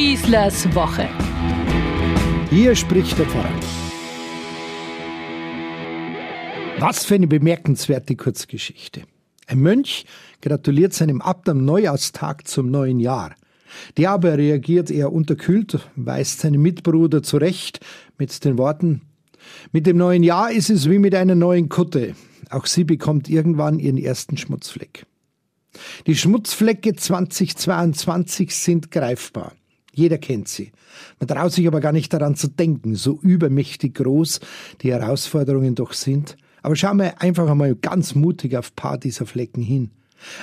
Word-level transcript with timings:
Schießlers 0.00 0.74
Woche. 0.74 1.06
Hier 2.48 2.74
spricht 2.74 3.18
der 3.18 3.26
Pfarrer. 3.26 3.52
Was 6.78 7.04
für 7.04 7.16
eine 7.16 7.26
bemerkenswerte 7.26 8.16
Kurzgeschichte. 8.16 9.02
Ein 9.46 9.60
Mönch 9.60 10.06
gratuliert 10.40 10.94
seinem 10.94 11.20
Abt 11.20 11.50
am 11.50 11.66
Neujahrstag 11.66 12.48
zum 12.48 12.70
neuen 12.70 12.98
Jahr. 12.98 13.34
Der 13.98 14.12
aber 14.12 14.38
reagiert 14.38 14.90
eher 14.90 15.12
unterkühlt, 15.12 15.86
weist 15.96 16.40
seinen 16.40 16.62
Mitbruder 16.62 17.22
zurecht 17.22 17.80
mit 18.16 18.42
den 18.42 18.56
Worten, 18.56 19.02
mit 19.70 19.86
dem 19.86 19.98
neuen 19.98 20.22
Jahr 20.22 20.50
ist 20.50 20.70
es 20.70 20.88
wie 20.88 20.98
mit 20.98 21.14
einer 21.14 21.34
neuen 21.34 21.68
Kutte. 21.68 22.14
Auch 22.48 22.64
sie 22.64 22.84
bekommt 22.84 23.28
irgendwann 23.28 23.78
ihren 23.78 23.98
ersten 23.98 24.38
Schmutzfleck. 24.38 25.04
Die 26.06 26.16
Schmutzflecke 26.16 26.94
2022 26.94 28.56
sind 28.56 28.90
greifbar. 28.90 29.52
Jeder 30.00 30.16
kennt 30.16 30.48
sie. 30.48 30.72
Man 31.18 31.28
traut 31.28 31.52
sich 31.52 31.66
aber 31.66 31.80
gar 31.80 31.92
nicht 31.92 32.10
daran 32.14 32.34
zu 32.34 32.48
denken, 32.48 32.94
so 32.94 33.18
übermächtig 33.20 33.96
groß 33.96 34.40
die 34.80 34.92
Herausforderungen 34.92 35.74
doch 35.74 35.92
sind. 35.92 36.38
Aber 36.62 36.74
schauen 36.74 36.96
wir 36.96 37.20
einfach 37.20 37.46
einmal 37.46 37.74
ganz 37.74 38.14
mutig 38.14 38.56
auf 38.56 38.70
ein 38.70 38.76
paar 38.76 38.96
dieser 38.96 39.26
Flecken 39.26 39.60
hin. 39.60 39.90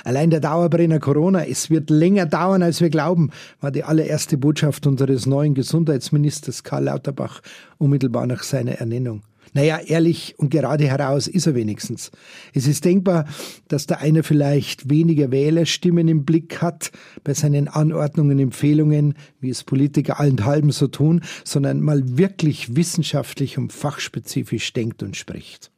Allein 0.04 0.30
der 0.30 0.38
Dauerbrenner 0.38 1.00
Corona, 1.00 1.44
es 1.44 1.70
wird 1.70 1.90
länger 1.90 2.26
dauern, 2.26 2.62
als 2.62 2.80
wir 2.80 2.88
glauben, 2.88 3.30
war 3.60 3.72
die 3.72 3.82
allererste 3.82 4.38
Botschaft 4.38 4.86
unseres 4.86 5.26
neuen 5.26 5.54
Gesundheitsministers 5.54 6.62
Karl 6.62 6.84
Lauterbach 6.84 7.42
unmittelbar 7.78 8.28
nach 8.28 8.44
seiner 8.44 8.74
Ernennung. 8.74 9.22
Naja, 9.52 9.78
ehrlich 9.78 10.34
und 10.38 10.50
gerade 10.50 10.86
heraus 10.86 11.26
ist 11.26 11.46
er 11.46 11.54
wenigstens. 11.54 12.10
Es 12.54 12.66
ist 12.66 12.84
denkbar, 12.84 13.26
dass 13.68 13.86
der 13.86 14.00
eine 14.00 14.22
vielleicht 14.22 14.90
weniger 14.90 15.30
Wählerstimmen 15.30 16.08
im 16.08 16.24
Blick 16.24 16.62
hat 16.62 16.90
bei 17.24 17.34
seinen 17.34 17.68
Anordnungen, 17.68 18.38
Empfehlungen, 18.38 19.14
wie 19.40 19.50
es 19.50 19.64
Politiker 19.64 20.20
allenthalben 20.20 20.70
so 20.70 20.86
tun, 20.88 21.22
sondern 21.44 21.80
mal 21.80 22.18
wirklich 22.18 22.76
wissenschaftlich 22.76 23.58
und 23.58 23.72
fachspezifisch 23.72 24.72
denkt 24.72 25.02
und 25.02 25.16
spricht. 25.16 25.70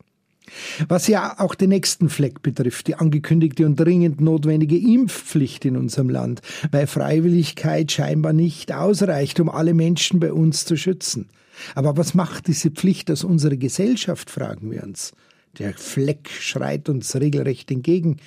Was 0.88 1.06
ja 1.06 1.38
auch 1.38 1.54
den 1.54 1.70
nächsten 1.70 2.08
Fleck 2.08 2.42
betrifft, 2.42 2.86
die 2.86 2.94
angekündigte 2.94 3.66
und 3.66 3.76
dringend 3.76 4.20
notwendige 4.20 4.76
Impfpflicht 4.76 5.64
in 5.64 5.76
unserem 5.76 6.10
Land, 6.10 6.40
weil 6.70 6.86
Freiwilligkeit 6.86 7.92
scheinbar 7.92 8.32
nicht 8.32 8.72
ausreicht, 8.72 9.40
um 9.40 9.48
alle 9.48 9.74
Menschen 9.74 10.20
bei 10.20 10.32
uns 10.32 10.64
zu 10.64 10.76
schützen. 10.76 11.28
Aber 11.74 11.96
was 11.96 12.14
macht 12.14 12.46
diese 12.46 12.70
Pflicht 12.70 13.10
aus 13.10 13.24
unserer 13.24 13.56
Gesellschaft, 13.56 14.30
fragen 14.30 14.70
wir 14.70 14.82
uns. 14.82 15.12
Der 15.58 15.74
Fleck 15.74 16.30
schreit 16.30 16.88
uns 16.88 17.16
regelrecht 17.16 17.70
entgegen. 17.70 18.18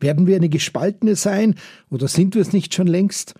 Werden 0.00 0.26
wir 0.26 0.36
eine 0.36 0.48
gespaltene 0.48 1.14
sein 1.14 1.54
oder 1.90 2.08
sind 2.08 2.34
wir 2.34 2.42
es 2.42 2.52
nicht 2.52 2.74
schon 2.74 2.86
längst? 2.86 3.34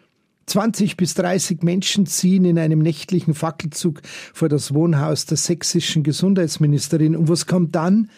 20 0.46 0.96
bis 0.96 1.14
30 1.14 1.62
Menschen 1.62 2.06
ziehen 2.06 2.44
in 2.44 2.58
einem 2.58 2.80
nächtlichen 2.80 3.34
Fackelzug 3.34 4.02
vor 4.34 4.48
das 4.48 4.74
Wohnhaus 4.74 5.24
der 5.24 5.36
sächsischen 5.36 6.02
Gesundheitsministerin. 6.02 7.16
Und 7.16 7.28
was 7.28 7.46
kommt 7.46 7.74
dann? 7.77 8.11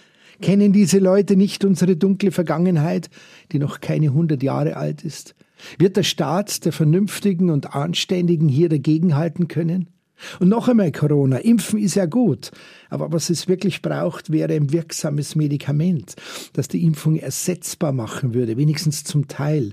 Kennen 0.43 0.73
diese 0.73 0.99
Leute 0.99 1.37
nicht 1.37 1.65
unsere 1.65 1.97
dunkle 1.97 2.31
Vergangenheit, 2.31 3.09
die 3.53 3.59
noch 3.59 3.81
keine 3.81 4.13
hundert 4.13 4.43
Jahre 4.43 4.77
alt 4.77 5.05
ist? 5.05 5.35
Wird 5.79 5.97
der 5.97 6.03
Staat 6.03 6.65
der 6.65 6.73
Vernünftigen 6.73 7.49
und 7.51 7.75
Anständigen 7.75 8.49
hier 8.49 8.69
dagegenhalten 8.69 9.49
können? 9.49 9.89
Und 10.41 10.49
noch 10.49 10.69
einmal 10.69 10.93
Corona. 10.93 11.39
Impfen 11.39 11.79
ist 11.79 11.95
ja 11.95 12.07
gut. 12.07 12.51
Aber 12.91 13.13
was 13.13 13.31
es 13.31 13.49
wirklich 13.49 13.83
braucht, 13.83 14.31
wäre 14.31 14.55
ein 14.55 14.73
wirksames 14.73 15.37
Medikament, 15.37 16.15
das 16.53 16.69
die 16.69 16.85
Impfung 16.85 17.17
ersetzbar 17.17 17.93
machen 17.93 18.35
würde, 18.35 18.57
wenigstens 18.57 19.05
zum 19.05 19.29
Teil. 19.29 19.73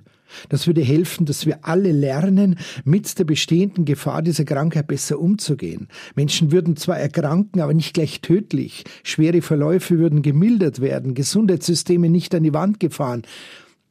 Das 0.50 0.67
würde 0.67 0.81
helfen, 0.81 1.25
dass 1.25 1.45
wir 1.45 1.66
alle 1.66 1.92
lernen, 1.92 2.58
mit 2.83 3.17
der 3.17 3.23
bestehenden 3.23 3.86
Gefahr 3.86 4.22
dieser 4.22 4.45
Krankheit 4.45 4.88
besser 4.88 5.20
umzugehen. 5.20 5.88
Menschen 6.16 6.52
würden 6.52 6.75
zwar 6.75 7.00
erkranken, 7.00 7.61
aber 7.61 7.73
nicht 7.73 7.94
gleich 7.94 8.22
tödlich. 8.22 8.83
Schwere 9.03 9.42
Verläufe 9.42 9.98
würden 9.98 10.21
gemildert 10.21 10.81
werden, 10.81 11.14
Gesundheitssysteme 11.14 12.10
nicht 12.10 12.33
an 12.36 12.43
die 12.43 12.54
Wand 12.54 12.80
gefahren. 12.80 13.23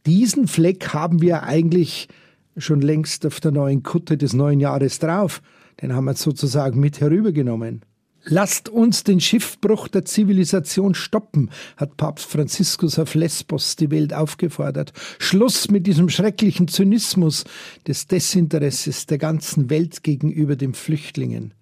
Diesen 0.06 0.46
Fleck 0.46 0.94
haben 0.94 1.20
wir 1.20 1.42
eigentlich 1.42 2.08
schon 2.56 2.80
längst 2.80 3.26
auf 3.26 3.40
der 3.40 3.52
neuen 3.52 3.82
Kutte 3.82 4.16
des 4.16 4.32
neuen 4.32 4.60
Jahres 4.60 4.98
drauf. 4.98 5.42
Den 5.80 5.94
haben 5.94 6.04
wir 6.04 6.14
sozusagen 6.14 6.80
mit 6.80 7.00
herübergenommen. 7.00 7.82
Lasst 8.24 8.68
uns 8.68 9.04
den 9.04 9.20
Schiffbruch 9.20 9.88
der 9.88 10.04
Zivilisation 10.04 10.94
stoppen, 10.94 11.50
hat 11.76 11.96
Papst 11.96 12.26
Franziskus 12.26 12.98
auf 12.98 13.14
Lesbos 13.14 13.76
die 13.76 13.90
Welt 13.90 14.12
aufgefordert. 14.12 14.92
Schluss 15.18 15.70
mit 15.70 15.86
diesem 15.86 16.08
schrecklichen 16.10 16.68
Zynismus 16.68 17.44
des 17.86 18.06
Desinteresses 18.06 19.06
der 19.06 19.18
ganzen 19.18 19.70
Welt 19.70 20.02
gegenüber 20.02 20.56
den 20.56 20.74
Flüchtlingen. 20.74 21.54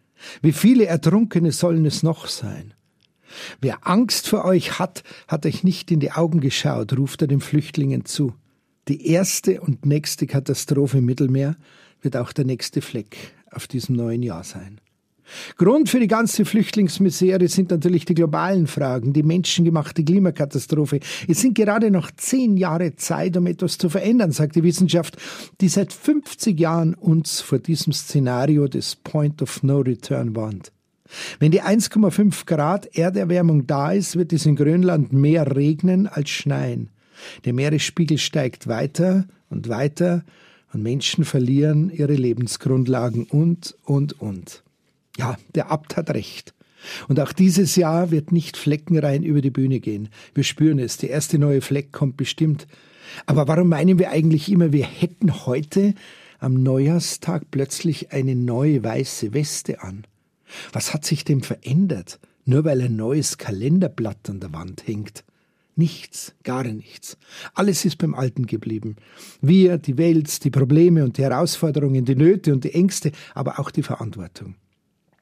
Wie 0.42 0.52
viele 0.52 0.86
Ertrunkene 0.86 1.52
sollen 1.52 1.84
es 1.84 2.02
noch 2.02 2.26
sein? 2.26 2.74
Wer 3.60 3.86
Angst 3.86 4.28
vor 4.28 4.44
euch 4.44 4.78
hat, 4.78 5.04
hat 5.28 5.46
euch 5.46 5.62
nicht 5.62 5.90
in 5.90 6.00
die 6.00 6.12
Augen 6.12 6.40
geschaut, 6.40 6.96
ruft 6.96 7.22
er 7.22 7.28
den 7.28 7.40
Flüchtlingen 7.40 8.06
zu. 8.06 8.34
Die 8.88 9.08
erste 9.08 9.60
und 9.60 9.84
nächste 9.84 10.26
Katastrophe 10.26 10.98
im 10.98 11.04
Mittelmeer 11.04 11.56
wird 12.00 12.16
auch 12.16 12.32
der 12.32 12.44
nächste 12.44 12.80
Fleck 12.80 13.16
auf 13.56 13.66
diesem 13.66 13.96
neuen 13.96 14.22
Jahr 14.22 14.44
sein. 14.44 14.80
Grund 15.56 15.88
für 15.88 15.98
die 15.98 16.06
ganze 16.06 16.44
Flüchtlingsmisere 16.44 17.48
sind 17.48 17.70
natürlich 17.70 18.04
die 18.04 18.14
globalen 18.14 18.66
Fragen, 18.66 19.12
die 19.12 19.22
menschengemachte 19.22 20.04
Klimakatastrophe. 20.04 21.00
Es 21.26 21.40
sind 21.40 21.54
gerade 21.54 21.90
noch 21.90 22.10
zehn 22.12 22.56
Jahre 22.56 22.94
Zeit, 22.96 23.36
um 23.36 23.46
etwas 23.46 23.78
zu 23.78 23.88
verändern, 23.88 24.32
sagt 24.32 24.56
die 24.56 24.62
Wissenschaft, 24.62 25.16
die 25.60 25.68
seit 25.68 25.92
50 25.92 26.58
Jahren 26.58 26.94
uns 26.94 27.40
vor 27.40 27.58
diesem 27.58 27.92
Szenario 27.92 28.68
des 28.68 28.96
Point 28.96 29.42
of 29.42 29.62
No 29.62 29.80
Return 29.80 30.36
warnt. 30.36 30.72
Wenn 31.38 31.52
die 31.52 31.62
1,5 31.62 32.46
Grad 32.46 32.96
Erderwärmung 32.96 33.66
da 33.66 33.92
ist, 33.92 34.16
wird 34.16 34.32
es 34.32 34.46
in 34.46 34.56
Grönland 34.56 35.12
mehr 35.12 35.56
regnen 35.56 36.06
als 36.06 36.30
schneien. 36.30 36.90
Der 37.44 37.52
Meeresspiegel 37.52 38.18
steigt 38.18 38.66
weiter 38.66 39.26
und 39.48 39.68
weiter 39.68 40.24
und 40.76 40.82
Menschen 40.82 41.24
verlieren 41.24 41.88
ihre 41.88 42.12
Lebensgrundlagen 42.12 43.24
und, 43.24 43.74
und, 43.84 44.20
und. 44.20 44.62
Ja, 45.16 45.38
der 45.54 45.70
Abt 45.70 45.96
hat 45.96 46.10
recht. 46.10 46.52
Und 47.08 47.18
auch 47.18 47.32
dieses 47.32 47.76
Jahr 47.76 48.10
wird 48.10 48.30
nicht 48.30 48.58
fleckenrein 48.58 49.22
über 49.22 49.40
die 49.40 49.50
Bühne 49.50 49.80
gehen. 49.80 50.10
Wir 50.34 50.44
spüren 50.44 50.78
es, 50.78 50.98
der 50.98 51.08
erste 51.08 51.38
neue 51.38 51.62
Fleck 51.62 51.92
kommt 51.92 52.18
bestimmt. 52.18 52.66
Aber 53.24 53.48
warum 53.48 53.70
meinen 53.70 53.98
wir 53.98 54.10
eigentlich 54.10 54.52
immer, 54.52 54.70
wir 54.70 54.84
hätten 54.84 55.46
heute 55.46 55.94
am 56.40 56.62
Neujahrstag 56.62 57.50
plötzlich 57.50 58.12
eine 58.12 58.36
neue 58.36 58.84
weiße 58.84 59.32
Weste 59.32 59.82
an? 59.82 60.06
Was 60.74 60.92
hat 60.92 61.06
sich 61.06 61.24
denn 61.24 61.40
verändert, 61.40 62.20
nur 62.44 62.66
weil 62.66 62.82
ein 62.82 62.96
neues 62.96 63.38
Kalenderblatt 63.38 64.28
an 64.28 64.40
der 64.40 64.52
Wand 64.52 64.86
hängt? 64.86 65.24
Nichts, 65.78 66.34
gar 66.42 66.64
nichts. 66.64 67.18
Alles 67.52 67.84
ist 67.84 67.98
beim 67.98 68.14
Alten 68.14 68.46
geblieben. 68.46 68.96
Wir, 69.42 69.76
die 69.76 69.98
Welt, 69.98 70.42
die 70.42 70.50
Probleme 70.50 71.04
und 71.04 71.18
die 71.18 71.22
Herausforderungen, 71.22 72.06
die 72.06 72.16
Nöte 72.16 72.54
und 72.54 72.64
die 72.64 72.72
Ängste, 72.72 73.12
aber 73.34 73.60
auch 73.60 73.70
die 73.70 73.82
Verantwortung. 73.82 74.54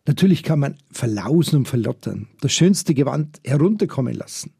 Natürlich 0.07 0.45
kann 0.45 0.61
man 0.61 0.77
verlausen 0.93 1.59
und 1.61 1.69
verlottern, 1.69 2.29
das 2.41 2.53
schönste 2.53 2.95
Gewand 2.95 3.41
herunterkommen 3.45 4.15
lassen. 4.15 4.53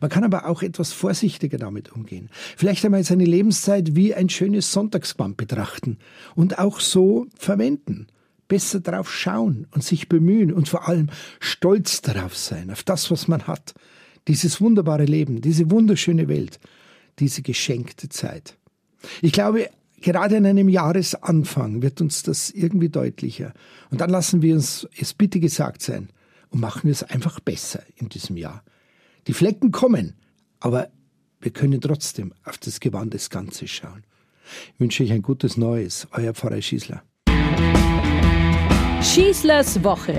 Man 0.00 0.10
kann 0.10 0.24
aber 0.24 0.46
auch 0.46 0.62
etwas 0.62 0.92
vorsichtiger 0.92 1.58
damit 1.58 1.90
umgehen. 1.90 2.28
Vielleicht 2.56 2.84
einmal 2.84 3.02
seine 3.02 3.24
Lebenszeit 3.24 3.96
wie 3.96 4.14
ein 4.14 4.28
schönes 4.28 4.72
Sonntagsband 4.72 5.36
betrachten 5.36 5.98
und 6.36 6.58
auch 6.58 6.80
so 6.80 7.26
verwenden. 7.34 8.06
Besser 8.46 8.80
drauf 8.80 9.12
schauen 9.12 9.66
und 9.70 9.82
sich 9.82 10.08
bemühen 10.08 10.52
und 10.52 10.68
vor 10.68 10.86
allem 10.86 11.08
stolz 11.38 12.02
darauf 12.02 12.36
sein, 12.36 12.70
auf 12.70 12.82
das, 12.82 13.10
was 13.10 13.26
man 13.26 13.46
hat. 13.46 13.74
Dieses 14.28 14.60
wunderbare 14.60 15.04
Leben, 15.04 15.40
diese 15.40 15.70
wunderschöne 15.70 16.28
Welt, 16.28 16.60
diese 17.18 17.42
geschenkte 17.42 18.08
Zeit. 18.08 18.56
Ich 19.22 19.32
glaube, 19.32 19.70
Gerade 20.00 20.38
an 20.38 20.46
einem 20.46 20.70
Jahresanfang 20.70 21.82
wird 21.82 22.00
uns 22.00 22.22
das 22.22 22.50
irgendwie 22.50 22.88
deutlicher. 22.88 23.52
Und 23.90 24.00
dann 24.00 24.08
lassen 24.08 24.40
wir 24.40 24.54
uns 24.54 24.88
es 24.98 25.12
bitte 25.12 25.40
gesagt 25.40 25.82
sein 25.82 26.08
und 26.48 26.60
machen 26.60 26.84
wir 26.84 26.92
es 26.92 27.02
einfach 27.02 27.38
besser 27.38 27.82
in 27.96 28.08
diesem 28.08 28.38
Jahr. 28.38 28.64
Die 29.26 29.34
Flecken 29.34 29.72
kommen, 29.72 30.14
aber 30.58 30.88
wir 31.40 31.50
können 31.50 31.82
trotzdem 31.82 32.32
auf 32.44 32.56
das 32.56 32.80
Gewand 32.80 33.12
des 33.12 33.28
Ganzes 33.28 33.70
schauen. 33.70 34.04
Ich 34.74 34.80
wünsche 34.80 35.04
euch 35.04 35.12
ein 35.12 35.22
gutes 35.22 35.58
Neues, 35.58 36.08
euer 36.12 36.32
Pfarrer 36.32 36.62
Schießler. 36.62 37.02
Schießlers 39.02 39.84
Woche, 39.84 40.18